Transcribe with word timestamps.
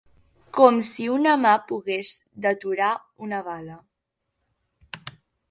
Com 0.59 0.77
si 0.87 1.03
una 1.15 1.35
mà 1.41 1.51
pogués 1.97 2.15
deturar 2.47 2.89
una 3.27 3.43
bala 3.51 3.79